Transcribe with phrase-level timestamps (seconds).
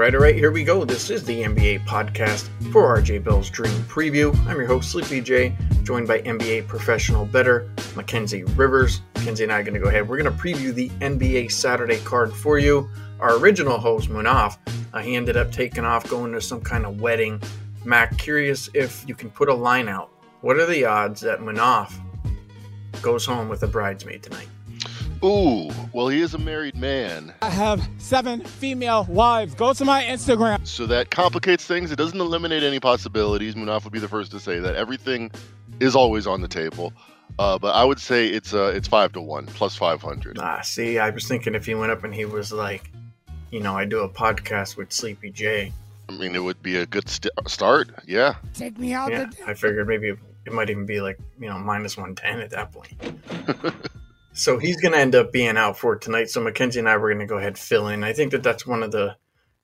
[0.00, 0.82] right, all right, here we go.
[0.86, 4.34] This is the NBA podcast for RJ Bell's Dream Preview.
[4.46, 9.02] I'm your host, Sleepy J, joined by NBA professional bettor Mackenzie Rivers.
[9.16, 10.08] Mackenzie and I are going to go ahead.
[10.08, 12.88] We're going to preview the NBA Saturday card for you.
[13.20, 14.56] Our original host, Munaf,
[14.94, 17.42] uh, he ended up taking off, going to some kind of wedding.
[17.84, 20.08] Mac, curious if you can put a line out.
[20.40, 21.92] What are the odds that Munaf
[23.02, 24.48] goes home with a bridesmaid tonight?
[25.22, 27.34] Ooh, well, he is a married man.
[27.42, 29.54] I have seven female wives.
[29.54, 30.66] Go to my Instagram.
[30.66, 31.92] So that complicates things.
[31.92, 33.54] It doesn't eliminate any possibilities.
[33.54, 34.76] Munaf would be the first to say that.
[34.76, 35.30] Everything
[35.78, 36.94] is always on the table.
[37.38, 40.38] Uh, but I would say it's uh, it's five to one plus five hundred.
[40.38, 42.90] Ah, see, I was thinking if he went up and he was like,
[43.50, 45.72] you know, I do a podcast with Sleepy J.
[46.08, 47.90] I mean, it would be a good st- start.
[48.06, 48.34] Yeah.
[48.54, 49.10] Take me out.
[49.12, 50.08] Yeah, the- I figured maybe
[50.46, 52.94] it might even be like you know minus one ten at that point.
[54.32, 56.30] so he's going to end up being out for tonight.
[56.30, 58.04] So Mackenzie and I were going to go ahead and fill in.
[58.04, 59.16] I think that that's one of the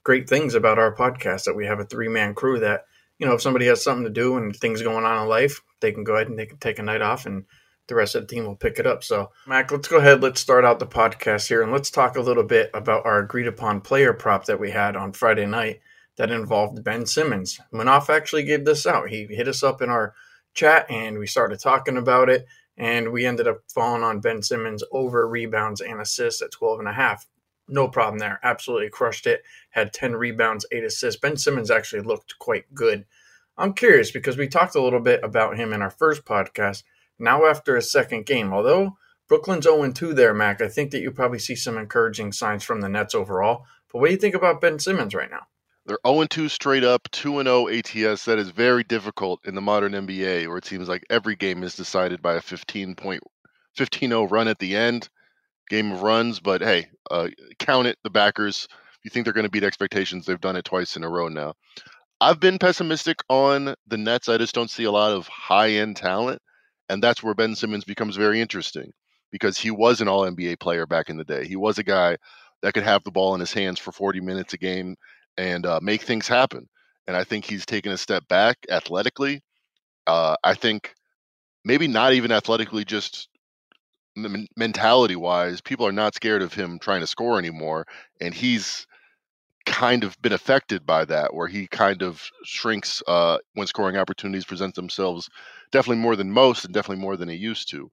[0.04, 2.84] great things about our podcast that we have a three man crew that
[3.18, 5.92] you know if somebody has something to do and things going on in life, they
[5.92, 7.44] can go ahead and they can take a night off and
[7.88, 9.04] the rest of the team will pick it up.
[9.04, 10.22] So, Mac, let's go ahead.
[10.22, 13.46] Let's start out the podcast here and let's talk a little bit about our agreed
[13.46, 15.80] upon player prop that we had on Friday night
[16.16, 17.60] that involved Ben Simmons.
[17.72, 19.08] Munaf actually gave this out.
[19.08, 20.14] He hit us up in our
[20.54, 22.46] chat and we started talking about it.
[22.76, 26.88] And we ended up falling on Ben Simmons over rebounds and assists at 12 and
[26.88, 27.26] a half.
[27.68, 28.38] No problem there.
[28.42, 29.42] Absolutely crushed it.
[29.70, 31.20] Had 10 rebounds, 8 assists.
[31.20, 33.06] Ben Simmons actually looked quite good.
[33.56, 36.82] I'm curious because we talked a little bit about him in our first podcast
[37.18, 41.10] now, after a second game, although Brooklyn's 0 2 there, Mac, I think that you
[41.10, 43.64] probably see some encouraging signs from the Nets overall.
[43.90, 45.46] But what do you think about Ben Simmons right now?
[45.86, 48.24] They're 0 2 straight up, 2 0 ATS.
[48.24, 51.76] That is very difficult in the modern NBA, where it seems like every game is
[51.76, 53.22] decided by a 15 point,
[53.76, 55.08] 15 0 run at the end,
[55.70, 56.40] game of runs.
[56.40, 57.28] But hey, uh,
[57.60, 58.66] count it, the backers.
[58.70, 61.28] If you think they're going to beat expectations, they've done it twice in a row
[61.28, 61.54] now.
[62.20, 64.28] I've been pessimistic on the Nets.
[64.28, 66.42] I just don't see a lot of high end talent.
[66.88, 68.92] And that's where Ben Simmons becomes very interesting
[69.30, 71.46] because he was an all NBA player back in the day.
[71.46, 72.16] He was a guy
[72.62, 74.96] that could have the ball in his hands for 40 minutes a game
[75.38, 76.68] and uh, make things happen.
[77.06, 79.42] And I think he's taken a step back athletically.
[80.06, 80.94] Uh, I think
[81.64, 83.28] maybe not even athletically, just
[84.56, 87.86] mentality wise, people are not scared of him trying to score anymore.
[88.20, 88.86] And he's
[89.66, 94.44] kind of been affected by that, where he kind of shrinks uh, when scoring opportunities
[94.44, 95.28] present themselves.
[95.72, 97.90] Definitely more than most, and definitely more than he used to.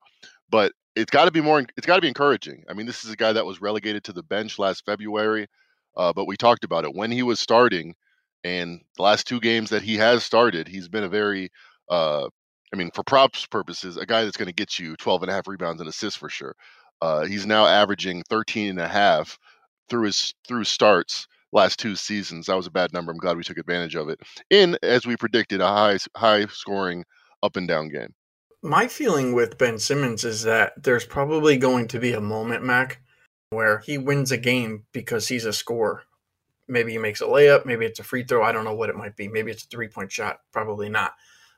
[0.49, 1.65] But it's got to be more.
[1.75, 2.63] It's got to be encouraging.
[2.69, 5.47] I mean, this is a guy that was relegated to the bench last February,
[5.95, 7.95] uh, but we talked about it when he was starting,
[8.43, 11.49] and the last two games that he has started, he's been a very
[11.89, 12.27] uh,
[12.73, 15.33] I mean, for props purposes, a guy that's going to get you 12 and a
[15.33, 16.55] half rebounds and assists for sure.
[17.01, 19.37] Uh, he's now averaging 13 and a half
[19.89, 22.47] through his through starts last two seasons.
[22.47, 23.11] That was a bad number.
[23.11, 24.19] I'm glad we took advantage of it.
[24.49, 27.05] In as we predicted, a high high scoring
[27.43, 28.15] up and down game.
[28.63, 33.01] My feeling with Ben Simmons is that there's probably going to be a moment, Mac,
[33.53, 36.03] where he wins a game because he's a scorer.
[36.67, 38.43] Maybe he makes a layup, maybe it's a free throw.
[38.43, 39.27] I don't know what it might be.
[39.27, 40.39] Maybe it's a three point shot.
[40.51, 41.13] Probably not.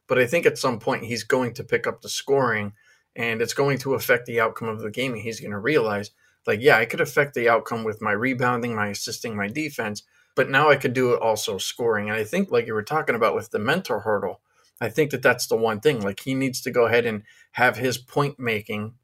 [0.08, 2.74] But I think at some point he's going to pick up the scoring
[3.16, 5.14] and it's going to affect the outcome of the game.
[5.14, 6.12] And he's going to realize,
[6.46, 10.04] like, yeah, I could affect the outcome with my rebounding, my assisting, my defense,
[10.36, 12.10] but now I could do it also scoring.
[12.10, 14.42] And I think, like you were talking about with the mental hurdle,
[14.82, 16.02] I think that that's the one thing.
[16.02, 17.24] Like, he needs to go ahead and
[17.54, 18.96] have his point making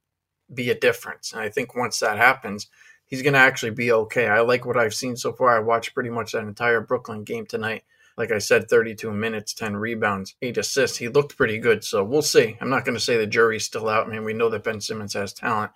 [0.53, 1.33] be a difference.
[1.33, 2.67] And I think once that happens,
[3.05, 4.27] he's going to actually be okay.
[4.27, 5.55] I like what I've seen so far.
[5.55, 7.83] I watched pretty much that entire Brooklyn game tonight
[8.17, 10.97] like I said, 32 minutes, 10 rebounds, 8 assists.
[10.97, 11.83] He looked pretty good.
[11.83, 12.57] So we'll see.
[12.59, 14.07] I'm not going to say the jury's still out.
[14.07, 15.71] I mean, we know that Ben Simmons has talent,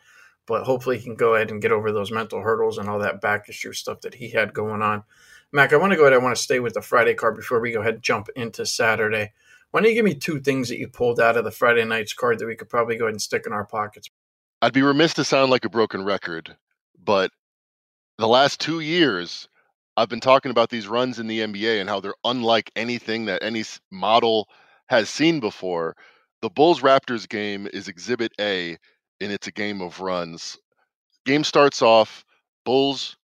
[0.46, 3.22] but hopefully he can go ahead and get over those mental hurdles and all that
[3.22, 5.04] back issue stuff that he had going on.
[5.52, 6.14] Mac, I want to go ahead.
[6.14, 8.66] I want to stay with the Friday card before we go ahead and jump into
[8.66, 9.32] Saturday.
[9.72, 12.14] Why don't you give me two things that you pulled out of the Friday night's
[12.14, 14.10] card that we could probably go ahead and stick in our pockets?
[14.62, 16.56] I'd be remiss to sound like a broken record,
[17.04, 17.32] but
[18.18, 19.48] the last two years,
[19.98, 23.44] I've been talking about these runs in the NBA and how they're unlike anything that
[23.44, 24.48] any model
[24.88, 25.96] has seen before.
[26.42, 28.78] The Bulls Raptors game is exhibit A,
[29.20, 30.58] and it's a game of runs.
[31.26, 32.24] Game starts off,
[32.66, 33.18] Bulls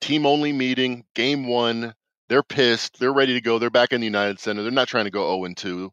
[0.00, 1.94] team only meeting, game one.
[2.28, 2.98] They're pissed.
[2.98, 3.58] They're ready to go.
[3.58, 4.62] They're back in the United Center.
[4.62, 5.92] They're not trying to go 0 2.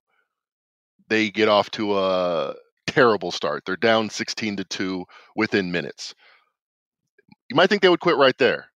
[1.09, 2.56] They get off to a
[2.88, 3.63] terrible start.
[3.66, 5.06] They're down 16 to 2
[5.36, 6.16] within minutes.
[7.50, 8.68] You might think they would quit right there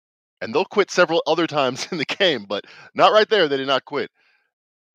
[0.40, 2.64] and they'll quit several other times in the game, but
[2.94, 3.48] not right there.
[3.48, 4.10] They did not quit.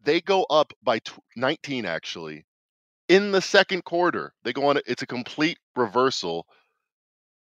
[0.03, 0.99] They go up by
[1.35, 2.45] 19 actually
[3.09, 4.33] in the second quarter.
[4.43, 4.79] They go on.
[4.85, 6.45] It's a complete reversal.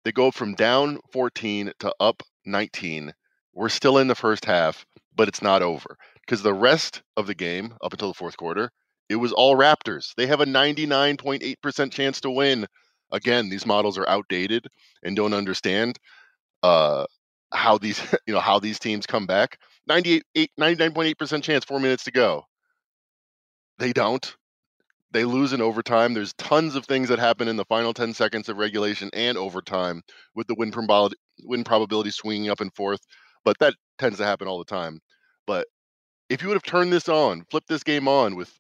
[0.03, 3.13] They go from down 14 to up 19,
[3.53, 7.35] we're still in the first half, but it's not over because the rest of the
[7.35, 8.71] game up until the fourth quarter,
[9.09, 10.13] it was all Raptors.
[10.15, 12.67] They have a 99.8% chance to win.
[13.11, 14.67] Again, these models are outdated
[15.03, 15.97] and don't understand
[16.61, 17.05] uh,
[17.51, 19.57] how these you know how these teams come back.
[19.87, 22.43] 98 99.8% chance 4 minutes to go.
[23.79, 24.35] They don't.
[25.11, 26.13] They lose in overtime.
[26.13, 30.03] There's tons of things that happen in the final 10 seconds of regulation and overtime
[30.35, 32.99] with the win probability win probability swinging up and forth,
[33.43, 34.99] but that tends to happen all the time.
[35.47, 35.65] But
[36.29, 38.53] if you would have turned this on, flipped this game on with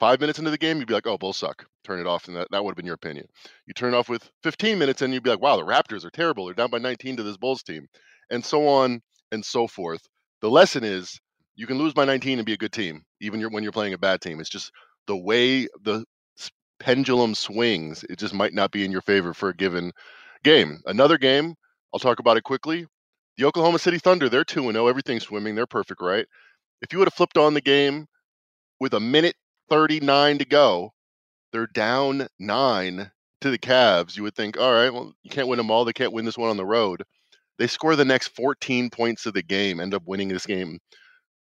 [0.00, 1.66] five minutes into the game, you'd be like, oh, Bulls suck.
[1.84, 2.28] Turn it off.
[2.28, 3.26] And that, that would have been your opinion.
[3.66, 6.46] You turn off with 15 minutes and you'd be like, wow, the Raptors are terrible.
[6.46, 7.86] They're down by 19 to this Bulls team.
[8.30, 9.00] And so on
[9.32, 10.02] and so forth.
[10.40, 11.18] The lesson is
[11.56, 13.98] you can lose by 19 and be a good team, even when you're playing a
[13.98, 14.40] bad team.
[14.40, 14.72] It's just
[15.06, 16.04] the way the
[16.80, 19.92] pendulum swings, it just might not be in your favor for a given
[20.42, 20.80] game.
[20.86, 21.54] Another game,
[21.92, 22.86] I'll talk about it quickly.
[23.36, 26.26] The Oklahoma City Thunder, they're 2 0, everything's swimming, they're perfect, right?
[26.82, 28.06] If you would have flipped on the game
[28.80, 29.34] with a minute
[29.68, 30.92] 39 to go,
[31.52, 34.16] they're down nine to the Cavs.
[34.16, 35.84] You would think, all right, well, you can't win them all.
[35.84, 37.02] They can't win this one on the road.
[37.58, 40.78] They score the next 14 points of the game, end up winning this game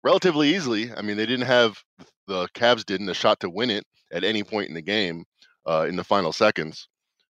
[0.03, 0.91] relatively easily.
[0.93, 1.81] I mean, they didn't have
[2.27, 5.25] the Cavs didn't a shot to win it at any point in the game
[5.65, 6.87] uh, in the final seconds.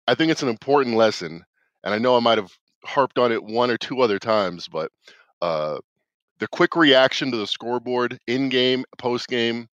[0.07, 1.45] I think it's an important lesson,
[1.85, 2.53] and I know I might have
[2.85, 4.91] harped on it one or two other times, but
[5.41, 5.79] uh,
[6.39, 9.69] the quick reaction to the scoreboard in game, post game,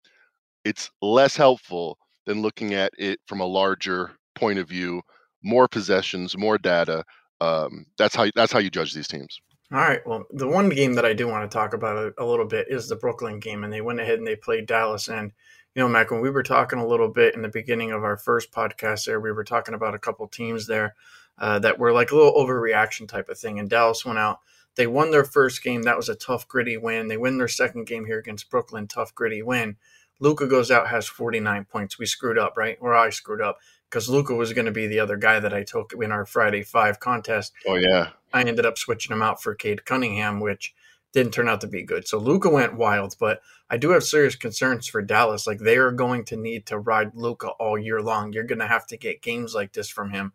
[0.66, 5.02] it's less helpful than looking at it from a larger point of view,
[5.44, 7.04] more possessions, more data.
[7.40, 9.40] Um, that's how that's how you judge these teams.
[9.72, 10.06] All right.
[10.06, 12.68] Well, the one game that I do want to talk about a, a, little bit
[12.70, 15.08] is the Brooklyn game, and they went ahead and they played Dallas.
[15.08, 15.32] And
[15.74, 18.16] you know, Mac, when we were talking a little bit in the beginning of our
[18.16, 20.96] first podcast, there we were talking about a couple teams there
[21.38, 23.60] uh, that were like a little overreaction type of thing.
[23.60, 24.40] And Dallas went out.
[24.76, 25.84] They won their first game.
[25.84, 27.08] That was a tough, gritty win.
[27.08, 28.88] They win their second game here against Brooklyn.
[28.88, 29.78] Tough, gritty win.
[30.20, 32.00] Luka goes out, has 49 points.
[32.00, 32.78] We screwed up, right?
[32.80, 33.58] Or I screwed up
[33.90, 36.64] because Luka was going to be the other guy that I took in our Friday
[36.64, 37.54] Five contest.
[37.68, 40.74] Oh yeah, I ended up switching him out for Cade Cunningham, which
[41.14, 42.08] didn't turn out to be good.
[42.08, 45.48] So Luka went wild, but I do have serious concerns for Dallas.
[45.48, 48.34] Like they are going to need to ride Luka all year long.
[48.34, 50.34] You're going to have to get games like this from him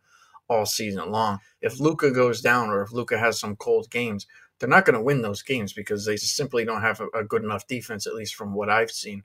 [0.49, 1.39] all season long.
[1.61, 4.27] If Luka goes down or if Luka has some cold games,
[4.59, 7.45] they're not going to win those games because they simply don't have a, a good
[7.45, 9.23] enough defense, at least from what I've seen.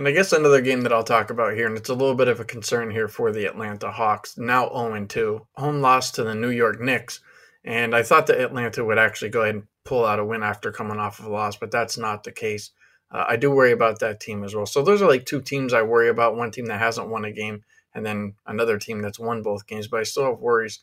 [0.00, 2.28] And I guess another game that I'll talk about here, and it's a little bit
[2.28, 6.34] of a concern here for the Atlanta Hawks, now 0 2, home loss to the
[6.34, 7.20] New York Knicks.
[7.64, 10.72] And I thought that Atlanta would actually go ahead and pull out a win after
[10.72, 12.70] coming off of a loss, but that's not the case.
[13.10, 14.64] Uh, I do worry about that team as well.
[14.64, 17.30] So those are like two teams I worry about one team that hasn't won a
[17.30, 17.62] game,
[17.94, 19.86] and then another team that's won both games.
[19.86, 20.78] But I still have worries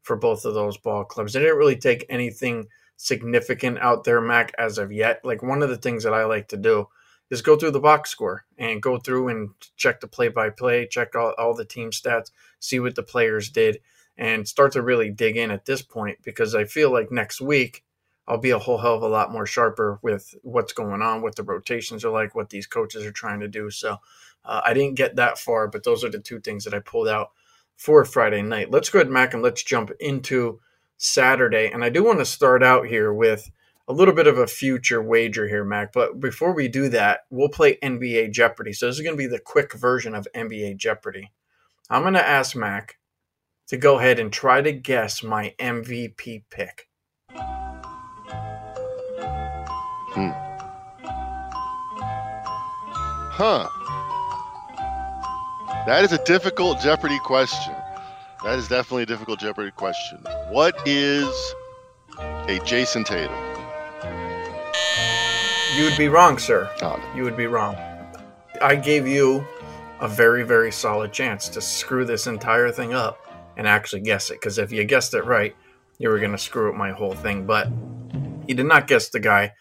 [0.00, 1.34] for both of those ball clubs.
[1.34, 5.26] They didn't really take anything significant out there, Mac, as of yet.
[5.26, 6.88] Like one of the things that I like to do
[7.32, 10.86] is go through the box score and go through and check the play by play,
[10.86, 12.30] check all, all the team stats,
[12.60, 13.78] see what the players did,
[14.18, 17.84] and start to really dig in at this point because I feel like next week
[18.28, 21.34] I'll be a whole hell of a lot more sharper with what's going on, what
[21.34, 23.70] the rotations are like, what these coaches are trying to do.
[23.70, 23.96] So
[24.44, 27.08] uh, I didn't get that far, but those are the two things that I pulled
[27.08, 27.30] out
[27.76, 28.70] for Friday night.
[28.70, 30.60] Let's go ahead, Mac, and let's jump into
[30.98, 31.70] Saturday.
[31.72, 33.50] And I do want to start out here with
[33.88, 35.92] a little bit of a future wager here, Mac.
[35.92, 38.72] But before we do that, we'll play NBA Jeopardy.
[38.72, 41.32] So this is going to be the quick version of NBA Jeopardy.
[41.90, 42.98] I'm going to ask Mac
[43.68, 46.88] to go ahead and try to guess my MVP pick.
[50.14, 50.30] Hmm.
[53.34, 53.68] Huh.
[55.86, 57.74] That is a difficult Jeopardy question.
[58.44, 60.18] That is definitely a difficult Jeopardy question.
[60.50, 61.54] What is
[62.18, 63.51] a Jayson Tatum?
[65.74, 66.70] You would be wrong, sir.
[67.16, 67.76] You would be wrong.
[68.60, 69.46] I gave you
[70.00, 73.18] a very, very solid chance to screw this entire thing up
[73.56, 74.34] and actually guess it.
[74.34, 75.56] Because if you guessed it right,
[75.98, 77.46] you were going to screw up my whole thing.
[77.46, 77.68] But
[78.46, 79.52] you did not guess the guy.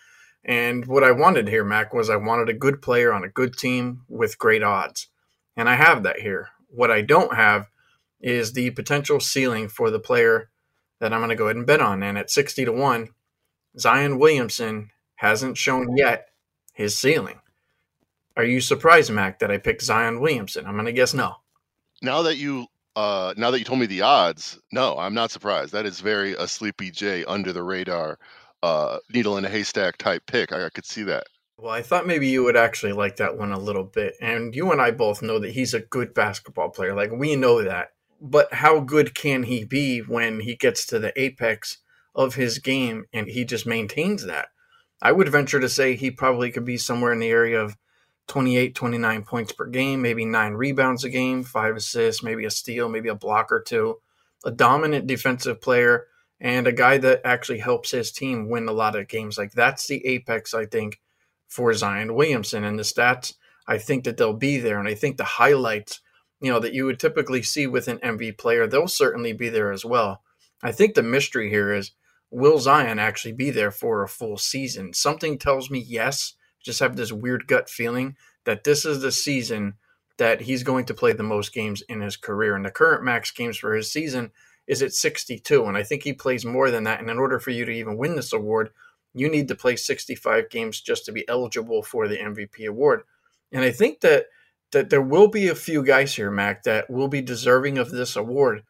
[0.44, 3.56] And what I wanted here, Mac, was I wanted a good player on a good
[3.58, 5.08] team with great odds.
[5.56, 6.50] And I have that here.
[6.68, 7.70] What I don't have
[8.20, 10.50] is the potential ceiling for the player
[11.00, 12.04] that I'm going to go ahead and bet on.
[12.04, 13.10] And at 60 to 1,
[13.80, 14.90] Zion Williamson
[15.22, 16.30] hasn't shown yet
[16.74, 17.40] his ceiling.
[18.36, 20.66] Are you surprised, Mac, that I picked Zion Williamson?
[20.66, 21.36] I'm going to guess no.
[22.02, 25.74] Now that you uh, now that you told me the odds, no, I'm not surprised.
[25.74, 28.18] That is very a sleepy J under the radar,
[28.64, 30.52] uh, needle in a haystack type pick.
[30.52, 31.28] I, I could see that.
[31.56, 34.16] Well, I thought maybe you would actually like that one a little bit.
[34.22, 36.96] And you and I both know that he's a good basketball player.
[36.96, 37.90] Like, we know that.
[38.20, 41.78] But how good can he be when he gets to the apex
[42.16, 44.48] of his game and he just maintains that?
[45.02, 47.78] I would venture to say he probably could be somewhere in the area of
[48.28, 52.88] 28, 29 points per game, maybe nine rebounds a game, five assists, maybe a steal,
[52.88, 54.00] maybe a block or two.
[54.46, 56.08] A dominant defensive player
[56.40, 59.38] and a guy that actually helps his team win a lot of games.
[59.38, 61.00] Like that's the apex, I think,
[61.48, 62.64] for Zion Williamson.
[62.64, 63.36] And the stats,
[63.68, 64.80] I think that they'll be there.
[64.80, 66.00] And I think the highlights,
[66.40, 69.72] you know, that you would typically see with an MV player, they'll certainly be there
[69.72, 70.24] as well.
[70.64, 71.92] I think the mystery here is
[72.32, 74.94] will Zion actually be there for a full season?
[74.94, 76.34] Something tells me yes.
[76.64, 79.76] Just have this weird gut feeling that this is the season
[80.18, 82.56] that he's going to play the most games in his career.
[82.56, 84.32] And the current max games for his season
[84.68, 85.66] is at 62.
[85.66, 87.00] And I think he plays more than that.
[87.00, 88.70] And in order for you to even win this award,
[89.14, 93.02] you need to play 65 games just to be eligible for the MVP award.
[93.52, 94.28] And I think that
[94.72, 98.16] that there will be a few guys here, Mac, that will be deserving of this
[98.16, 98.64] award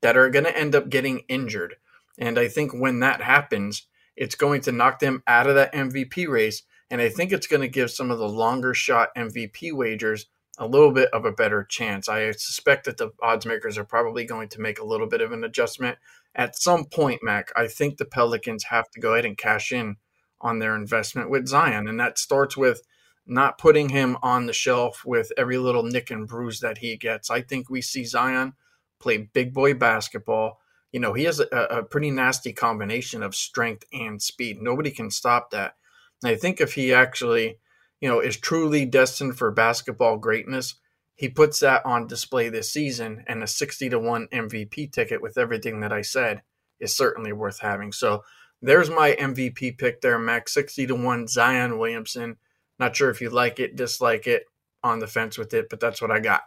[0.00, 1.76] that are going to end up getting injured.
[2.18, 6.28] And I think when that happens, it's going to knock them out of that MVP
[6.28, 6.62] race.
[6.90, 10.26] And I think it's going to give some of the longer shot MVP wagers
[10.58, 12.08] a little bit of a better chance.
[12.08, 15.32] I suspect that the odds makers are probably going to make a little bit of
[15.32, 15.98] an adjustment
[16.34, 17.50] at some point, Mac.
[17.56, 19.96] I think the Pelicans have to go ahead and cash in
[20.40, 21.88] on their investment with Zion.
[21.88, 22.82] And that starts with
[23.26, 27.30] not putting him on the shelf with every little nick and bruise that he gets.
[27.30, 28.54] I think we see Zion
[28.98, 30.60] play big boy basketball.
[30.92, 34.60] You know, he has a, a pretty nasty combination of strength and speed.
[34.60, 35.74] Nobody can stop that.
[36.22, 37.58] And I think if he actually,
[38.00, 40.74] you know, is truly destined for basketball greatness,
[41.14, 45.38] he puts that on display this season, and a 60 to 1 MVP ticket with
[45.38, 46.42] everything that I said
[46.80, 47.92] is certainly worth having.
[47.92, 48.24] So
[48.60, 52.36] there's my MVP pick there, Max 60 to 1 Zion Williamson.
[52.78, 54.46] Not sure if you like it, dislike it,
[54.84, 56.42] on the fence with it, but that's what I got.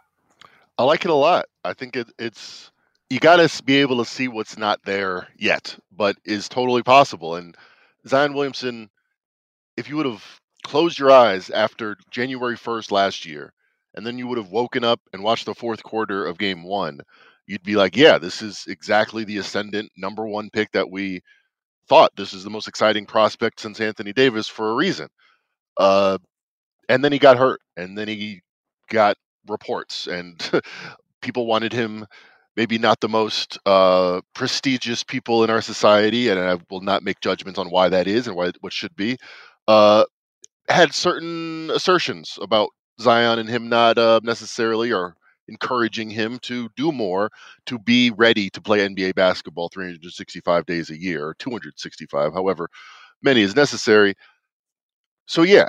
[0.78, 1.46] I like it a lot.
[1.64, 2.70] I think it, it's
[3.10, 7.36] you got to be able to see what's not there yet, but is totally possible.
[7.36, 7.56] And
[8.06, 8.90] Zion Williamson,
[9.76, 10.24] if you would have
[10.64, 13.52] closed your eyes after January 1st last year,
[13.94, 17.00] and then you would have woken up and watched the fourth quarter of game one,
[17.46, 21.20] you'd be like, yeah, this is exactly the ascendant number one pick that we
[21.88, 22.10] thought.
[22.16, 25.08] This is the most exciting prospect since Anthony Davis for a reason.
[25.76, 26.18] Uh,
[26.88, 28.40] and then he got hurt, and then he
[28.90, 29.16] got
[29.48, 30.50] reports, and
[31.22, 32.06] people wanted him.
[32.56, 37.20] Maybe not the most uh, prestigious people in our society, and I will not make
[37.20, 39.18] judgments on why that is and why what should be.
[39.68, 40.04] Uh,
[40.68, 42.70] had certain assertions about
[43.00, 45.16] Zion and him not uh, necessarily or
[45.48, 47.30] encouraging him to do more
[47.66, 52.68] to be ready to play NBA basketball 365 days a year or 265, however
[53.22, 54.14] many is necessary.
[55.26, 55.68] So yeah,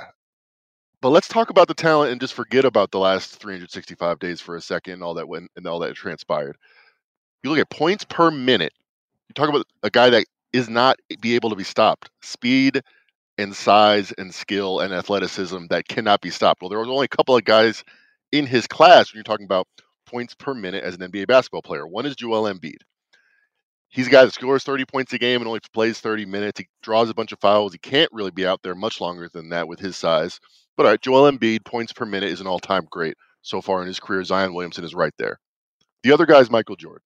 [1.00, 4.56] but let's talk about the talent and just forget about the last 365 days for
[4.56, 6.56] a second and all that went and all that transpired.
[7.42, 8.72] You look at points per minute.
[9.28, 12.10] You talk about a guy that is not be able to be stopped.
[12.22, 12.82] Speed
[13.36, 16.60] and size and skill and athleticism that cannot be stopped.
[16.60, 17.84] Well, there was only a couple of guys
[18.32, 19.68] in his class when you're talking about
[20.06, 21.86] points per minute as an NBA basketball player.
[21.86, 22.80] One is Joel Embiid.
[23.90, 26.60] He's a guy that scores 30 points a game and only plays 30 minutes.
[26.60, 27.72] He draws a bunch of fouls.
[27.72, 30.40] He can't really be out there much longer than that with his size.
[30.76, 33.80] But all right, Joel Embiid, points per minute, is an all time great so far
[33.80, 34.22] in his career.
[34.24, 35.38] Zion Williamson is right there.
[36.02, 37.02] The other guy is Michael Jordan.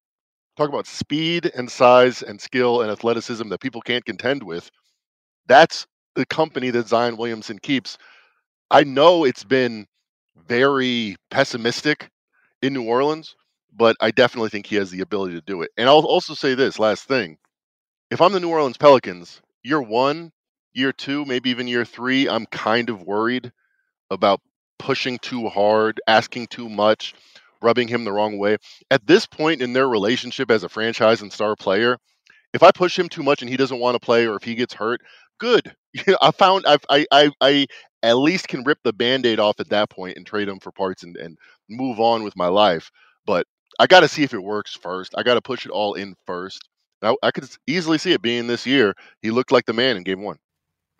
[0.56, 4.70] Talk about speed and size and skill and athleticism that people can't contend with.
[5.46, 7.98] That's the company that Zion Williamson keeps.
[8.70, 9.86] I know it's been
[10.48, 12.10] very pessimistic
[12.62, 13.34] in New Orleans,
[13.74, 15.70] but I definitely think he has the ability to do it.
[15.76, 17.38] And I'll also say this last thing.
[18.10, 20.32] If I'm the New Orleans Pelicans, year one,
[20.74, 23.52] year two, maybe even year three, I'm kind of worried
[24.10, 24.40] about
[24.78, 27.14] pushing too hard, asking too much,
[27.62, 28.56] rubbing him the wrong way.
[28.90, 31.98] At this point in their relationship as a franchise and star player,
[32.52, 34.54] if I push him too much and he doesn't want to play or if he
[34.54, 35.00] gets hurt,
[35.38, 35.74] good.
[36.22, 37.66] I found I've, I I I
[38.02, 41.02] at least can rip the band-aid off at that point and trade him for parts
[41.02, 41.38] and, and
[41.68, 42.90] move on with my life.
[43.26, 43.46] But
[43.78, 45.14] I got to see if it works first.
[45.16, 46.68] I got to push it all in first.
[47.00, 48.94] Now I could easily see it being this year.
[49.22, 50.38] He looked like the man in game one.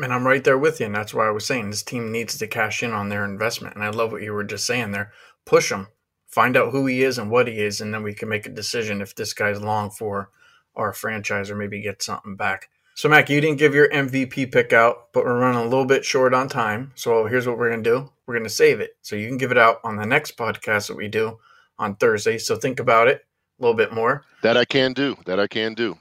[0.00, 0.87] And I'm right there with you.
[0.87, 3.75] And that's why I was saying this team needs to cash in on their investment.
[3.75, 5.12] And I love what you were just saying there.
[5.45, 5.88] Push him,
[6.33, 8.51] find out who he is and what he is, and then we can make a
[8.51, 10.31] decision if this guy's long for
[10.75, 12.71] our franchise or maybe get something back.
[12.95, 16.05] So, Mac, you didn't give your MVP pick out, but we're running a little bit
[16.05, 16.93] short on time.
[16.95, 18.97] So, here's what we're going to do we're going to save it.
[19.03, 21.39] So, you can give it out on the next podcast that we do
[21.79, 22.39] on Thursday.
[22.39, 23.25] So, think about it
[23.59, 24.25] a little bit more.
[24.43, 25.17] That I can do.
[25.27, 25.97] That I can do.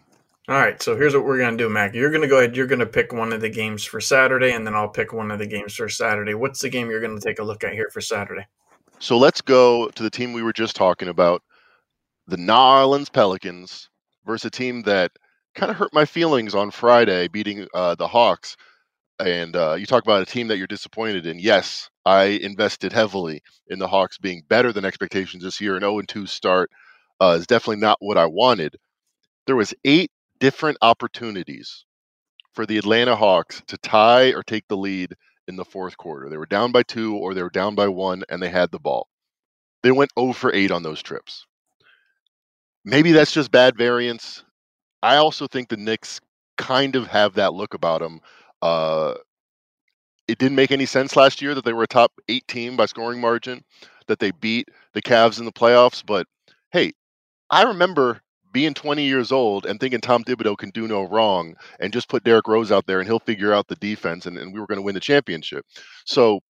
[0.47, 1.93] All right, so here's what we're going to do, Mac.
[1.93, 2.57] You're going to go ahead.
[2.57, 5.31] You're going to pick one of the games for Saturday, and then I'll pick one
[5.31, 6.33] of the games for Saturday.
[6.33, 8.47] What's the game you're going to take a look at here for Saturday?
[9.01, 11.41] So let's go to the team we were just talking about,
[12.27, 13.89] the New Orleans Pelicans,
[14.27, 15.11] versus a team that
[15.55, 18.55] kind of hurt my feelings on Friday, beating uh, the Hawks.
[19.19, 21.39] And uh, you talk about a team that you're disappointed in.
[21.39, 25.75] Yes, I invested heavily in the Hawks being better than expectations this year.
[25.75, 26.69] An 0 2 start
[27.19, 28.75] uh, is definitely not what I wanted.
[29.47, 31.85] There was eight different opportunities
[32.53, 35.15] for the Atlanta Hawks to tie or take the lead
[35.51, 36.29] in the fourth quarter.
[36.29, 38.79] They were down by two or they were down by one, and they had the
[38.79, 39.07] ball.
[39.83, 41.45] They went 0 for 8 on those trips.
[42.83, 44.43] Maybe that's just bad variance.
[45.03, 46.19] I also think the Knicks
[46.57, 48.21] kind of have that look about them.
[48.61, 49.15] Uh,
[50.27, 52.85] it didn't make any sense last year that they were a top eight team by
[52.85, 53.63] scoring margin,
[54.07, 56.03] that they beat the Cavs in the playoffs.
[56.05, 56.27] But
[56.71, 56.93] hey,
[57.49, 61.93] I remember being 20 years old and thinking Tom Thibodeau can do no wrong and
[61.93, 64.59] just put Derrick Rose out there and he'll figure out the defense and, and we
[64.59, 65.65] were going to win the championship.
[66.05, 66.41] So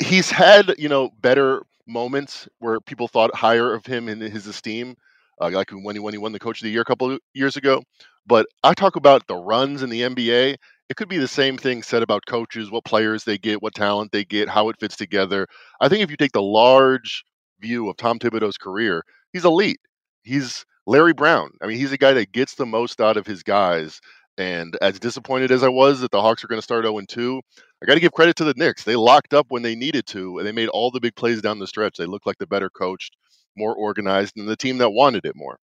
[0.00, 4.96] he's had, you know, better moments where people thought higher of him in his esteem,
[5.40, 7.56] uh, like when he, when he won the coach of the year a couple years
[7.56, 7.82] ago.
[8.26, 10.56] But I talk about the runs in the NBA.
[10.88, 14.12] It could be the same thing said about coaches, what players they get, what talent
[14.12, 15.46] they get, how it fits together.
[15.80, 17.24] I think if you take the large
[17.60, 19.80] view of Tom Thibodeau's career, he's elite.
[20.22, 21.50] He's Larry Brown.
[21.62, 24.00] I mean, he's a guy that gets the most out of his guys.
[24.36, 27.40] And as disappointed as I was that the Hawks are going to start 0 2,
[27.82, 28.82] I got to give credit to the Knicks.
[28.82, 31.58] They locked up when they needed to, and they made all the big plays down
[31.58, 31.96] the stretch.
[31.96, 33.16] They looked like the better coached,
[33.56, 35.58] more organized, and the team that wanted it more.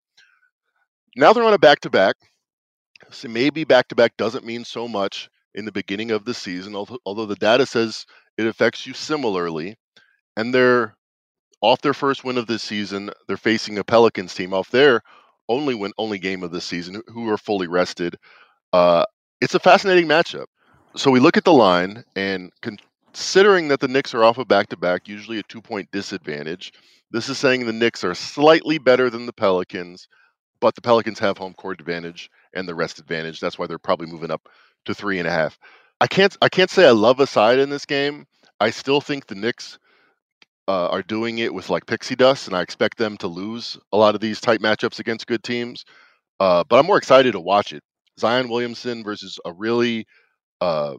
[1.18, 2.16] Now they're on a back to back.
[3.10, 6.76] So maybe back to back doesn't mean so much in the beginning of the season,
[7.06, 8.06] although the data says
[8.38, 9.76] it affects you similarly.
[10.38, 10.96] And they're
[11.62, 13.12] off their first win of this season.
[13.28, 15.02] They're facing a Pelicans team off their
[15.50, 18.18] only win, only game of the season, who are fully rested.
[18.74, 19.06] Uh,
[19.42, 20.46] it's a fascinating matchup.
[20.96, 24.48] So we look at the line, and considering that the Knicks are off a of
[24.48, 26.74] back to back, usually a two point disadvantage,
[27.12, 30.08] this is saying the Knicks are slightly better than the Pelicans,
[30.60, 33.40] but the Pelicans have home court advantage and the rest advantage.
[33.40, 34.48] That's why they're probably moving up
[34.86, 35.60] to three and a half.
[36.00, 38.26] I can't I can't say I love a side in this game.
[38.60, 39.78] I still think the Knicks
[40.68, 43.98] uh, are doing it with like pixie dust, and I expect them to lose a
[43.98, 45.86] lot of these tight matchups against good teams.
[46.40, 47.84] Uh, but I'm more excited to watch it.
[48.20, 50.06] Zion Williamson versus a really
[50.60, 50.96] uh,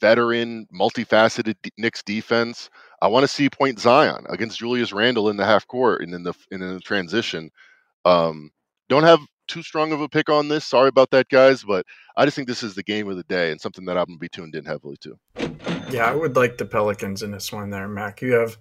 [0.00, 2.70] veteran, multifaceted Knicks defense.
[3.00, 6.22] I want to see point Zion against Julius Randle in the half court and in
[6.22, 7.50] the in the transition.
[8.04, 8.50] Um,
[8.88, 10.64] don't have too strong of a pick on this.
[10.64, 13.50] Sorry about that, guys, but I just think this is the game of the day
[13.50, 15.18] and something that I'm gonna be tuned in heavily to.
[15.90, 18.20] Yeah, I would like the Pelicans in this one there, Mac.
[18.20, 18.58] You have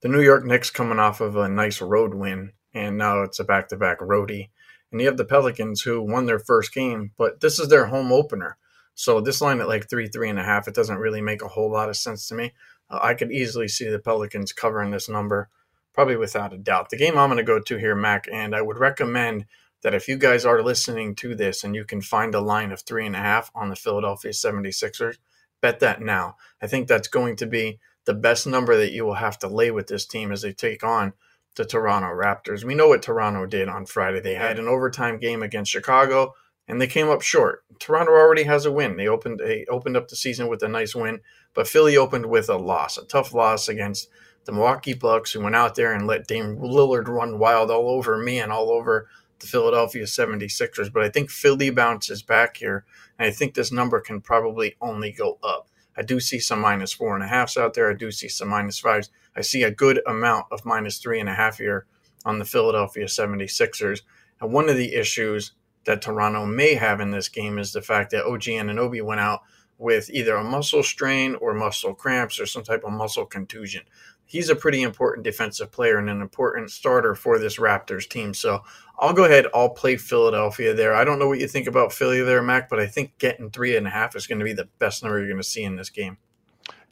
[0.00, 3.44] the New York Knicks coming off of a nice road win, and now it's a
[3.44, 4.50] back to back roadie.
[4.92, 8.12] And you have the Pelicans who won their first game, but this is their home
[8.12, 8.56] opener.
[8.94, 11.48] So this line at like three, three and a half, it doesn't really make a
[11.48, 12.52] whole lot of sense to me.
[12.88, 15.50] Uh, I could easily see the Pelicans covering this number,
[15.92, 16.90] probably without a doubt.
[16.90, 19.46] The game I'm going to go to here, Mac, and I would recommend
[19.82, 22.80] that if you guys are listening to this and you can find a line of
[22.80, 25.18] three and a half on the Philadelphia 76ers,
[25.60, 26.36] bet that now.
[26.62, 29.70] I think that's going to be the best number that you will have to lay
[29.70, 31.12] with this team as they take on
[31.56, 32.64] the Toronto Raptors.
[32.64, 34.20] We know what Toronto did on Friday.
[34.20, 36.34] They had an overtime game against Chicago
[36.68, 37.64] and they came up short.
[37.78, 38.96] Toronto already has a win.
[38.96, 41.20] They opened they opened up the season with a nice win,
[41.54, 44.08] but Philly opened with a loss, a tough loss against
[44.44, 48.16] the Milwaukee Bucks, who went out there and let Dame Lillard run wild all over
[48.18, 50.92] me and all over the Philadelphia 76ers.
[50.92, 52.84] But I think Philly bounces back here,
[53.18, 55.68] and I think this number can probably only go up.
[55.96, 57.90] I do see some minus four and a halfs out there.
[57.90, 59.10] I do see some minus fives.
[59.34, 61.86] I see a good amount of minus three and a half here
[62.24, 64.02] on the Philadelphia 76ers.
[64.40, 65.52] And one of the issues
[65.84, 69.42] that Toronto may have in this game is the fact that OG Anunoby went out
[69.78, 73.82] with either a muscle strain or muscle cramps or some type of muscle contusion.
[74.26, 78.34] He's a pretty important defensive player and an important starter for this Raptors team.
[78.34, 78.62] So
[78.98, 79.46] I'll go ahead.
[79.54, 80.94] I'll play Philadelphia there.
[80.94, 83.76] I don't know what you think about Philly there, Mac, but I think getting three
[83.76, 85.76] and a half is going to be the best number you're going to see in
[85.76, 86.18] this game.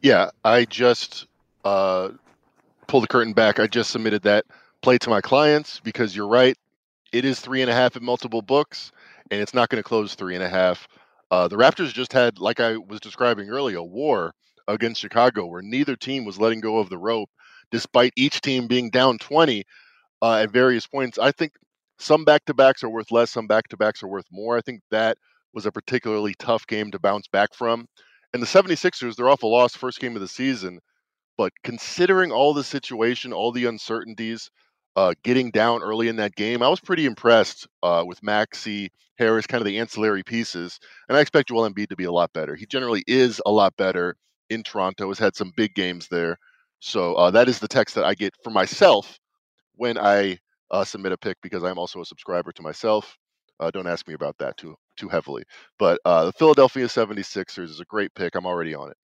[0.01, 1.27] Yeah, I just
[1.65, 2.09] uh,
[2.87, 3.59] pulled the curtain back.
[3.59, 4.45] I just submitted that
[4.81, 6.57] play to my clients because you're right.
[7.11, 8.91] It is three and a half in multiple books,
[9.31, 10.87] and it's not going to close three and a half.
[11.31, 14.33] Uh, the Raptors just had, like I was describing earlier, a war
[14.67, 17.29] against Chicago where neither team was letting go of the rope,
[17.71, 19.63] despite each team being down 20
[20.21, 21.17] uh, at various points.
[21.19, 21.53] I think
[21.99, 24.57] some back to backs are worth less, some back to backs are worth more.
[24.57, 25.17] I think that
[25.53, 27.87] was a particularly tough game to bounce back from.
[28.33, 30.79] And the 76ers, they're off a loss first game of the season.
[31.37, 34.49] But considering all the situation, all the uncertainties,
[34.95, 39.47] uh, getting down early in that game, I was pretty impressed uh, with Maxey, Harris,
[39.47, 40.79] kind of the ancillary pieces.
[41.07, 42.55] And I expect Joel Embiid to be a lot better.
[42.55, 44.15] He generally is a lot better
[44.49, 46.37] in Toronto, has had some big games there.
[46.79, 49.19] So uh, that is the text that I get for myself
[49.75, 50.37] when I
[50.71, 53.17] uh, submit a pick because I'm also a subscriber to myself.
[53.59, 55.43] Uh, don't ask me about that too too heavily.
[55.77, 58.35] But uh, the Philadelphia 76ers is a great pick.
[58.35, 58.97] I'm already on it.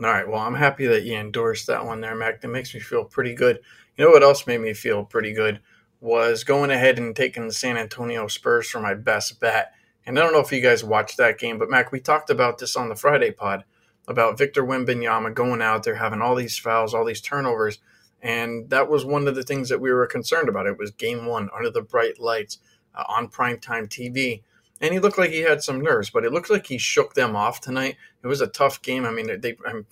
[0.00, 0.26] All right.
[0.26, 2.40] Well, I'm happy that you endorsed that one there, Mac.
[2.40, 3.60] That makes me feel pretty good.
[3.96, 5.60] You know what else made me feel pretty good
[6.00, 9.72] was going ahead and taking the San Antonio Spurs for my best bet.
[10.06, 12.58] And I don't know if you guys watched that game, but Mac, we talked about
[12.58, 13.64] this on the Friday pod
[14.08, 17.78] about Victor Wembanyama going out there having all these fouls, all these turnovers,
[18.22, 20.66] and that was one of the things that we were concerned about.
[20.66, 22.58] It was game one under the bright lights
[22.94, 24.42] uh, on primetime TV.
[24.80, 27.36] And he looked like he had some nerves, but it looked like he shook them
[27.36, 27.96] off tonight.
[28.22, 29.04] It was a tough game.
[29.04, 29.82] I mean, they I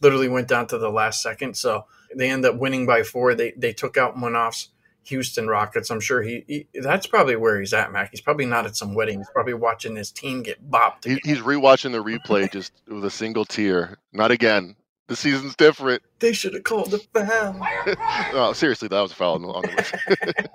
[0.00, 1.56] literally went down to the last second.
[1.56, 3.34] So they end up winning by four.
[3.34, 4.68] They, they took out Munaf's
[5.04, 5.90] Houston Rockets.
[5.90, 8.10] I'm sure he, he, that's probably where he's at, Mac.
[8.10, 9.18] He's probably not at some wedding.
[9.18, 11.04] He's probably watching his team get bopped.
[11.04, 13.98] He, he's rewatching the replay just with a single tear.
[14.12, 14.76] Not again.
[15.10, 16.04] The season's different.
[16.20, 17.56] They should have called the foul.
[18.32, 20.50] oh, seriously, that was a foul on the, on the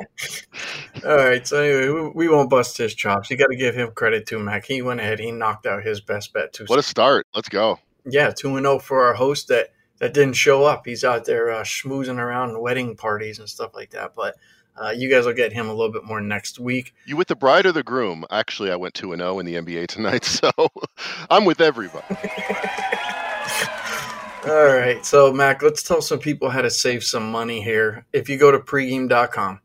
[1.05, 1.45] All right.
[1.45, 3.29] So anyway, we, we, won't bust his chops.
[3.29, 4.63] You got to give him credit too, Mac.
[4.63, 5.19] He went ahead.
[5.19, 6.63] He knocked out his best bet too.
[6.67, 7.27] What a start!
[7.35, 7.79] Let's go.
[8.05, 10.85] Yeah, two and zero oh for our host that that didn't show up.
[10.85, 14.13] He's out there uh, schmoozing around wedding parties and stuff like that.
[14.15, 14.35] But
[14.75, 16.93] uh, you guys will get him a little bit more next week.
[17.05, 18.25] You with the bride or the groom?
[18.29, 20.51] Actually, I went two and zero oh in the NBA tonight, so
[21.29, 22.05] I'm with everybody.
[24.47, 25.03] All right.
[25.03, 28.05] So, Mac, let's tell some people how to save some money here.
[28.13, 29.59] If you go to pregame.com,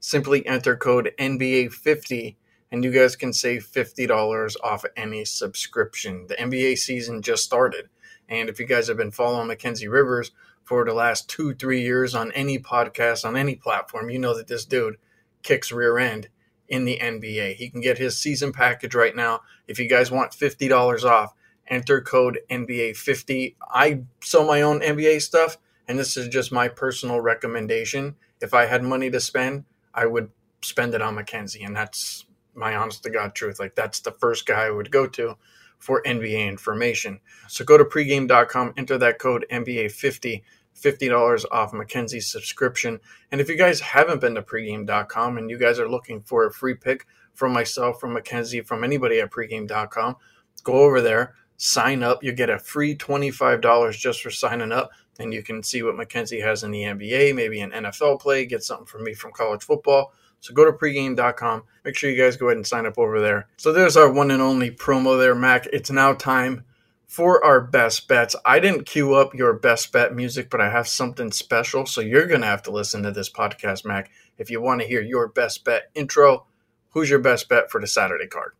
[0.00, 2.36] simply enter code NBA50
[2.70, 6.26] and you guys can save $50 off any subscription.
[6.28, 7.90] The NBA season just started.
[8.32, 10.30] And if you guys have been following Mackenzie Rivers
[10.64, 14.48] for the last two, three years on any podcast, on any platform, you know that
[14.48, 14.96] this dude
[15.42, 16.28] kicks rear end
[16.66, 17.56] in the NBA.
[17.56, 19.40] He can get his season package right now.
[19.68, 21.34] If you guys want $50 off,
[21.66, 23.56] enter code NBA50.
[23.70, 28.16] I sell my own NBA stuff, and this is just my personal recommendation.
[28.40, 30.30] If I had money to spend, I would
[30.62, 33.60] spend it on Mackenzie, and that's my honest to God truth.
[33.60, 35.36] Like, that's the first guy I would go to
[35.82, 37.18] for NBA information.
[37.48, 40.42] So go to pregame.com, enter that code NBA50.
[40.74, 42.98] $50 off Mackenzie's subscription.
[43.30, 46.52] And if you guys haven't been to pregame.com and you guys are looking for a
[46.52, 50.16] free pick from myself, from Mackenzie, from anybody at pregame.com,
[50.64, 52.24] go over there, sign up.
[52.24, 54.90] You get a free $25 just for signing up.
[55.18, 58.62] And you can see what Mackenzie has in the NBA, maybe an NFL play, get
[58.62, 60.14] something from me from college football.
[60.42, 61.62] So go to pregame.com.
[61.84, 63.46] Make sure you guys go ahead and sign up over there.
[63.58, 65.66] So there's our one and only promo there, Mac.
[65.72, 66.64] It's now time
[67.06, 68.34] for our best bets.
[68.44, 71.86] I didn't queue up your best bet music, but I have something special.
[71.86, 74.86] So you're going to have to listen to this podcast, Mac, if you want to
[74.86, 76.46] hear your best bet intro.
[76.90, 78.52] Who's your best bet for the Saturday card?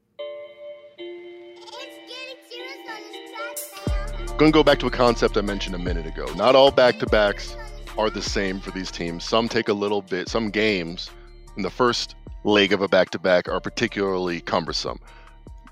[4.38, 6.26] going to go back to a concept I mentioned a minute ago.
[6.34, 7.56] Not all back to backs
[7.98, 9.24] are the same for these teams.
[9.24, 11.10] Some take a little bit, some games
[11.56, 14.98] in the first leg of a back to back are particularly cumbersome.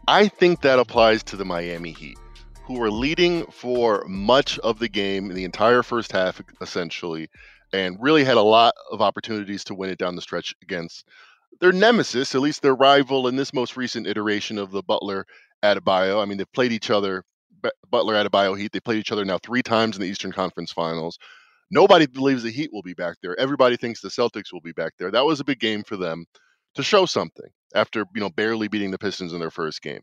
[0.09, 2.19] I think that applies to the Miami Heat,
[2.65, 7.29] who were leading for much of the game the entire first half, essentially,
[7.73, 11.07] and really had a lot of opportunities to win it down the stretch against
[11.61, 15.27] their nemesis, at least their rival in this most recent iteration of the Butler
[15.63, 16.23] Adebayo.
[16.23, 17.25] I mean, they've played each other
[17.91, 18.73] Butler Adebayo Heat.
[18.73, 21.19] They played each other now three times in the Eastern Conference Finals.
[21.71, 23.39] Nobody believes the Heat will be back there.
[23.39, 25.11] Everybody thinks the Celtics will be back there.
[25.11, 26.25] That was a big game for them
[26.75, 30.01] to show something after you know barely beating the Pistons in their first game.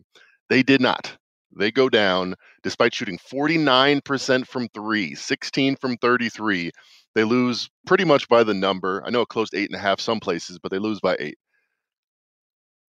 [0.50, 1.18] They did not.
[1.58, 6.72] They go down despite shooting 49% from three, 16 from 33.
[7.16, 9.02] They lose pretty much by the number.
[9.06, 11.38] I know it closed eight and a half some places, but they lose by eight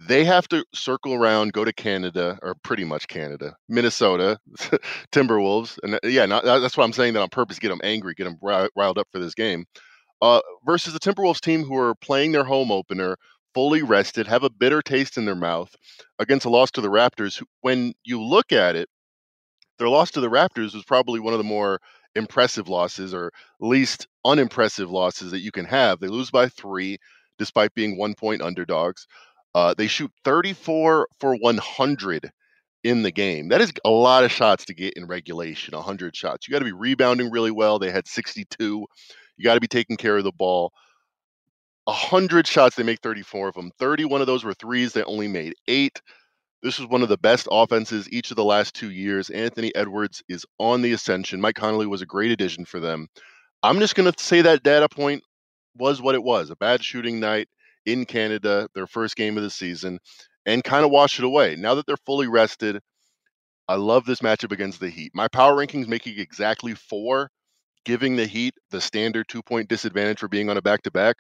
[0.07, 4.39] they have to circle around, go to Canada, or pretty much Canada, Minnesota,
[5.11, 8.13] Timberwolves, and uh, yeah, not, that's why I'm saying that on purpose, get them angry,
[8.13, 9.65] get them riled up for this game.
[10.21, 13.17] Uh, versus the Timberwolves team who are playing their home opener,
[13.53, 15.75] fully rested, have a bitter taste in their mouth
[16.19, 17.43] against a loss to the Raptors.
[17.61, 18.87] When you look at it,
[19.79, 21.79] their loss to the Raptors was probably one of the more
[22.15, 25.99] impressive losses, or least unimpressive losses that you can have.
[25.99, 26.97] They lose by three,
[27.37, 29.07] despite being one point underdogs.
[29.55, 32.31] Uh, they shoot 34 for 100
[32.83, 33.49] in the game.
[33.49, 36.47] That is a lot of shots to get in regulation, 100 shots.
[36.47, 37.79] You got to be rebounding really well.
[37.79, 38.85] They had 62.
[39.37, 40.71] You got to be taking care of the ball.
[41.85, 43.71] 100 shots, they make 34 of them.
[43.79, 44.93] 31 of those were threes.
[44.93, 46.01] They only made eight.
[46.61, 49.29] This was one of the best offenses each of the last two years.
[49.29, 51.41] Anthony Edwards is on the ascension.
[51.41, 53.07] Mike Conley was a great addition for them.
[53.63, 55.23] I'm just going to say that data point
[55.75, 57.49] was what it was a bad shooting night
[57.85, 59.99] in Canada, their first game of the season,
[60.45, 61.55] and kind of wash it away.
[61.55, 62.79] Now that they're fully rested,
[63.67, 65.11] I love this matchup against the Heat.
[65.15, 67.29] My power rankings making exactly four,
[67.85, 71.17] giving the Heat the standard two point disadvantage for being on a back to back.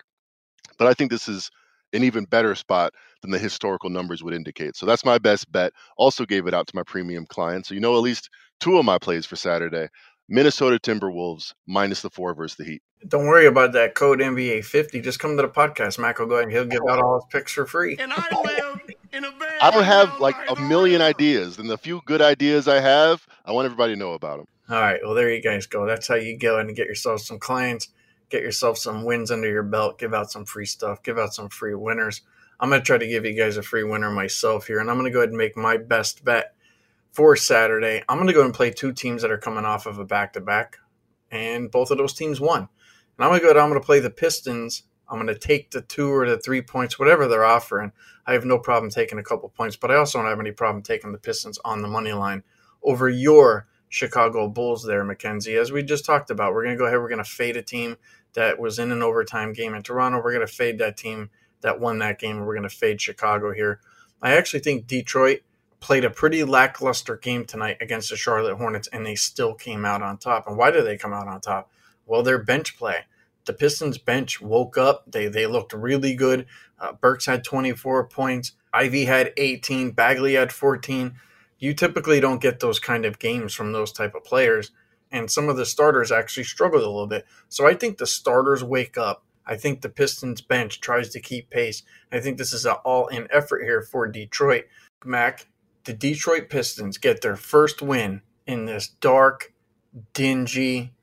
[0.77, 1.49] But I think this is
[1.93, 4.75] an even better spot than the historical numbers would indicate.
[4.75, 5.71] So that's my best bet.
[5.97, 7.69] Also gave it out to my premium clients.
[7.69, 9.87] So you know at least two of my plays for Saturday.
[10.29, 12.81] Minnesota Timberwolves minus the four versus the Heat.
[13.07, 15.01] Don't worry about that code NBA fifty.
[15.01, 15.99] Just come to the podcast.
[15.99, 17.97] Mac will go ahead and he'll give out all his picks for free.
[17.99, 21.77] And I live in a very I don't have like a million ideas, and the
[21.77, 24.47] few good ideas I have, I want everybody to know about them.
[24.69, 25.85] All right, well there you guys go.
[25.85, 27.89] That's how you go and get yourself some clients,
[28.29, 31.49] get yourself some wins under your belt, give out some free stuff, give out some
[31.49, 32.21] free winners.
[32.59, 35.11] I'm gonna try to give you guys a free winner myself here, and I'm gonna
[35.11, 36.55] go ahead and make my best bet
[37.11, 38.03] for Saturday.
[38.07, 40.41] I'm gonna go and play two teams that are coming off of a back to
[40.41, 40.77] back,
[41.29, 42.69] and both of those teams won.
[43.17, 43.59] And I'm gonna go.
[43.59, 44.83] I'm gonna play the Pistons.
[45.09, 47.91] I'm gonna take the two or the three points, whatever they're offering.
[48.25, 50.81] I have no problem taking a couple points, but I also don't have any problem
[50.81, 52.43] taking the Pistons on the money line
[52.81, 55.55] over your Chicago Bulls there, Mackenzie.
[55.55, 56.99] As we just talked about, we're gonna go ahead.
[56.99, 57.97] We're gonna fade a team
[58.33, 60.21] that was in an overtime game in Toronto.
[60.21, 61.29] We're gonna fade that team
[61.61, 62.39] that won that game.
[62.39, 63.79] We're gonna fade Chicago here.
[64.21, 65.41] I actually think Detroit
[65.79, 70.01] played a pretty lackluster game tonight against the Charlotte Hornets, and they still came out
[70.01, 70.47] on top.
[70.47, 71.69] And why did they come out on top?
[72.05, 73.05] Well, their bench play.
[73.45, 75.03] The Pistons bench woke up.
[75.11, 76.45] They they looked really good.
[76.79, 78.53] Uh, Burks had 24 points.
[78.73, 79.91] Ivey had 18.
[79.91, 81.15] Bagley had 14.
[81.59, 84.71] You typically don't get those kind of games from those type of players.
[85.11, 87.25] And some of the starters actually struggled a little bit.
[87.49, 89.23] So I think the starters wake up.
[89.45, 91.83] I think the Pistons bench tries to keep pace.
[92.11, 94.65] I think this is an all in effort here for Detroit.
[95.05, 95.47] Mac,
[95.83, 99.53] the Detroit Pistons get their first win in this dark,
[100.13, 100.93] dingy,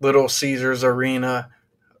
[0.00, 1.50] Little Caesars Arena,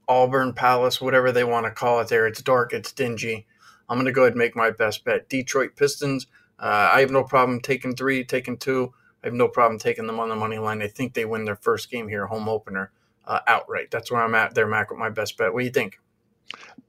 [0.08, 2.26] Auburn Palace, whatever they want to call it there.
[2.26, 3.46] It's dark, it's dingy.
[3.88, 5.28] I'm going to go ahead and make my best bet.
[5.28, 6.26] Detroit Pistons,
[6.58, 8.92] uh, I have no problem taking three, taking two.
[9.22, 10.82] I have no problem taking them on the money line.
[10.82, 12.92] I think they win their first game here, home opener,
[13.26, 13.90] uh, outright.
[13.90, 15.52] That's where I'm at there, Mac, with my best bet.
[15.52, 15.98] What do you think?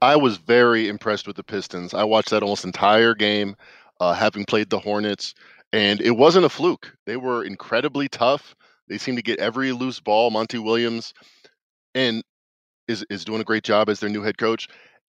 [0.00, 1.94] I was very impressed with the Pistons.
[1.94, 3.56] I watched that almost entire game,
[4.00, 5.34] uh, having played the Hornets,
[5.72, 6.96] and it wasn't a fluke.
[7.04, 8.54] They were incredibly tough.
[8.88, 10.30] They seem to get every loose ball.
[10.30, 11.12] Monty Williams
[11.94, 12.22] and
[12.86, 14.68] is is doing a great job as their new head coach.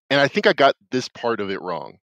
[0.10, 1.98] And I think I got this part of it wrong.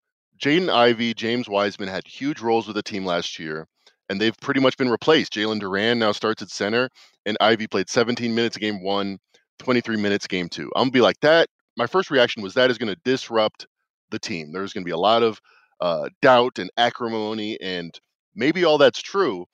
[0.43, 3.69] Jaden Ivey, James Wiseman had huge roles with the team last year,
[4.09, 5.33] and they've pretty much been replaced.
[5.33, 6.89] Jalen Duren now starts at center,
[7.25, 9.19] and Ivey played 17 minutes game one,
[9.61, 10.71] 23 minutes game two.
[10.75, 11.49] I'm gonna be like that.
[11.77, 13.67] My first reaction was that is to disrupt
[14.11, 14.53] the team.
[14.53, 15.41] There's to be a lot of
[15.81, 17.99] uh, doubt and acrimony, and
[18.35, 19.47] maybe all that's true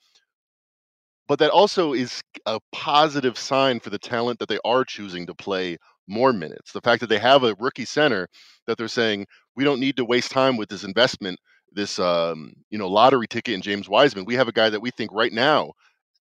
[1.29, 5.35] but that also is a positive sign for the talent that they are choosing to
[5.35, 5.77] play
[6.09, 6.73] more minutes.
[6.73, 8.27] The fact that they have a rookie center
[8.67, 11.39] that they're saying we don't need to waste time with this investment,
[11.73, 14.25] this um, you know lottery ticket in James Wiseman.
[14.25, 15.73] We have a guy that we think right now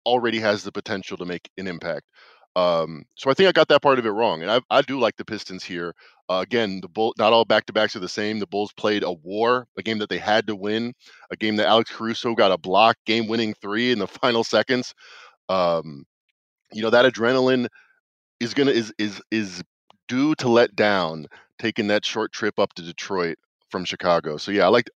[0.06, 2.04] already has the potential to make an impact.
[2.56, 4.98] Um, so I think I got that part of it wrong, and I, I do
[4.98, 5.94] like the Pistons here.
[6.30, 8.38] Uh, again, the bull not all back to backs are the same.
[8.38, 10.94] The Bulls played a war, a game that they had to win,
[11.30, 14.94] a game that Alex Caruso got a block, game winning three in the final seconds.
[15.50, 16.06] Um,
[16.72, 17.68] you know that adrenaline
[18.40, 19.62] is gonna is is is
[20.08, 21.26] due to let down
[21.58, 23.36] taking that short trip up to Detroit
[23.68, 24.38] from Chicago.
[24.38, 24.88] So yeah, I like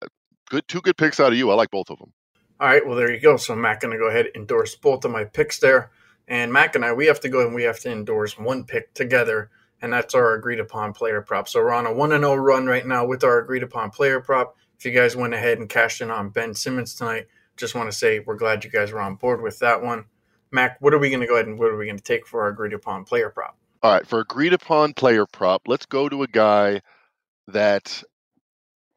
[0.48, 1.50] good two good picks out of you.
[1.50, 2.12] I like both of them.
[2.58, 3.36] All right, well there you go.
[3.36, 5.90] So I'm not gonna go ahead and endorse both of my picks there.
[6.30, 8.94] And Mac and I, we have to go and we have to endorse one pick
[8.94, 9.50] together,
[9.82, 11.48] and that's our agreed upon player prop.
[11.48, 14.56] So we're on a 1 0 run right now with our agreed upon player prop.
[14.78, 17.96] If you guys went ahead and cashed in on Ben Simmons tonight, just want to
[17.96, 20.04] say we're glad you guys were on board with that one.
[20.52, 22.26] Mac, what are we going to go ahead and what are we going to take
[22.26, 23.56] for our agreed upon player prop?
[23.82, 26.80] All right, for agreed upon player prop, let's go to a guy
[27.48, 28.04] that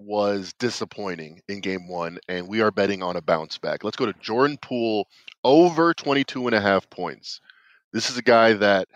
[0.06, 3.84] was disappointing in game one, and we are betting on a bounce back.
[3.84, 5.08] Let's go to Jordan Poole
[5.44, 7.40] over 22 and a half points.
[7.92, 8.88] This is a guy that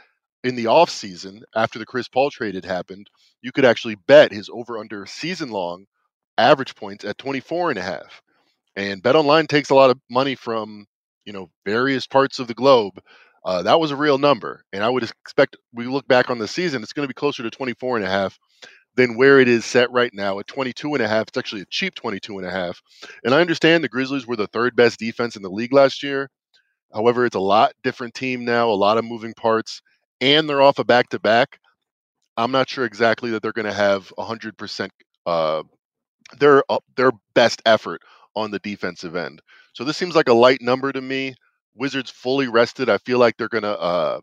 [0.43, 3.09] in the offseason, after the Chris Paul trade had happened,
[3.41, 5.85] you could actually bet his over under season long
[6.37, 8.21] average points at 24 and a half.
[8.75, 10.85] And Bet Online takes a lot of money from,
[11.25, 12.99] you know, various parts of the globe.
[13.43, 14.63] Uh, that was a real number.
[14.71, 17.43] And I would expect we look back on the season, it's going to be closer
[17.43, 18.37] to 24 and a half
[18.97, 21.27] than where it is set right now at 22 and a half.
[21.29, 22.81] It's actually a cheap 22 and a half.
[23.23, 26.29] And I understand the Grizzlies were the third best defense in the league last year.
[26.93, 29.81] However, it's a lot different team now, a lot of moving parts,
[30.19, 31.59] and they're off a back to back.
[32.37, 34.89] I'm not sure exactly that they're going to have 100%
[35.25, 35.63] uh,
[36.39, 38.01] their uh, their best effort
[38.35, 39.41] on the defensive end.
[39.73, 41.35] So this seems like a light number to me.
[41.75, 42.89] Wizards fully rested.
[42.89, 44.21] I feel like they're going to uh,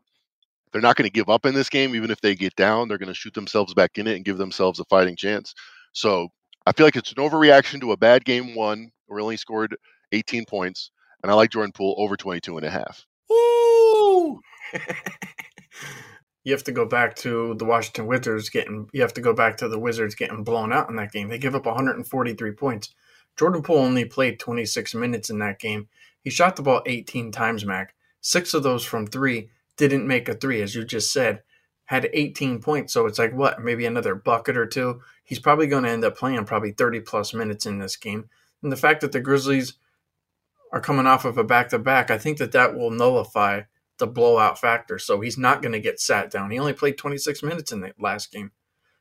[0.75, 2.89] they're not going to give up in this game, even if they get down.
[2.89, 5.55] They're going to shoot themselves back in it and give themselves a fighting chance.
[5.93, 6.31] So
[6.67, 8.91] I feel like it's an overreaction to a bad game one.
[9.09, 9.77] We only scored
[10.11, 10.91] 18 points,
[11.23, 13.07] and I like Jordan Poole over 22 and a half.
[13.31, 14.41] Woo!
[16.43, 19.57] you have to go back to the Washington Wizards getting you have to go back
[19.59, 21.29] to the Wizards getting blown out in that game.
[21.29, 22.93] They give up 143 points.
[23.39, 25.87] Jordan Poole only played 26 minutes in that game.
[26.25, 27.95] He shot the ball 18 times, Mac.
[28.21, 31.43] Six of those from three didn't make a three, as you just said.
[31.87, 35.01] Had 18 points, so it's like what, maybe another bucket or two.
[35.23, 38.31] He's probably going to end up playing probably 30 plus minutes in this game.
[38.63, 39.75] And the fact that the Grizzlies
[40.73, 43.63] are coming off of a back to back, I think that that will nullify
[43.99, 44.99] the blowout factor.
[44.99, 46.51] So he's not going to get sat down.
[46.51, 48.53] He only played 26 minutes in the last game.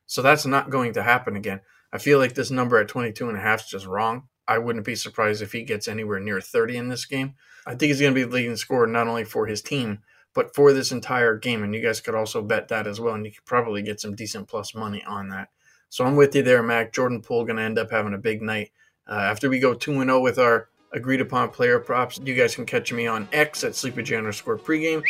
[0.05, 1.61] So that's not going to happen again.
[1.91, 4.27] I feel like this number at 22 and a half is just wrong.
[4.47, 7.35] I wouldn't be surprised if he gets anywhere near 30 in this game.
[7.65, 9.99] I think he's going to be the leading scorer not only for his team,
[10.33, 11.63] but for this entire game.
[11.63, 13.15] And you guys could also bet that as well.
[13.15, 15.49] And you could probably get some decent plus money on that.
[15.89, 16.91] So I'm with you there, Mac.
[16.91, 18.71] Jordan Poole going to end up having a big night.
[19.07, 22.19] Uh, after we go 2 0 with our agreed upon player props.
[22.23, 25.03] You guys can catch me on X at sleepyj underscore pregame,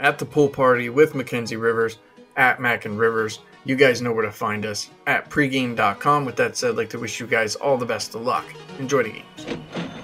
[0.00, 1.98] at the pool party with Mackenzie Rivers,
[2.36, 3.40] at Mac and Rivers.
[3.64, 6.24] You guys know where to find us at pregame.com.
[6.24, 8.46] With that said, I'd like to wish you guys all the best of luck.
[8.78, 9.97] Enjoy the games.